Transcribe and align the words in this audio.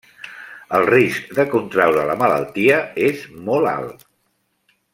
El 0.77 0.85
risc 0.89 1.27
de 1.39 1.45
contraure 1.51 2.07
la 2.11 2.15
malaltia 2.23 2.81
és 3.11 3.29
molt 3.51 3.71
alt. 3.75 4.03